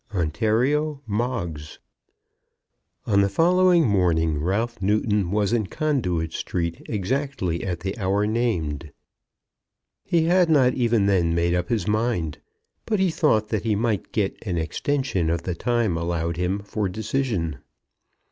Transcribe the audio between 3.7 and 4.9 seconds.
morning Ralph